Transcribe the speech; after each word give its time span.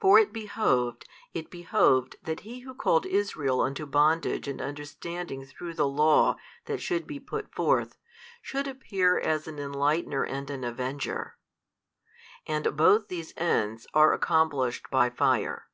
For 0.00 0.18
it 0.18 0.32
behoved, 0.32 1.08
it 1.32 1.48
behoved 1.48 2.16
that 2.24 2.40
He 2.40 2.58
Who 2.66 2.74
called 2.74 3.06
Israel 3.06 3.60
unto 3.60 3.86
bondage 3.86 4.48
and 4.48 4.60
understanding 4.60 5.44
through 5.46 5.74
the 5.74 5.86
law 5.86 6.38
that 6.64 6.82
should 6.82 7.06
be 7.06 7.20
put 7.20 7.54
forth, 7.54 7.96
should 8.42 8.66
appear 8.66 9.16
as 9.20 9.46
an 9.46 9.60
Enlightener 9.60 10.24
and 10.24 10.50
an 10.50 10.64
Avenger. 10.64 11.36
|299 12.48 12.56
And 12.66 12.76
both 12.76 13.06
these 13.06 13.32
ends 13.36 13.86
are 13.94 14.12
accomplished 14.12 14.90
by 14.90 15.08
fire. 15.08 15.68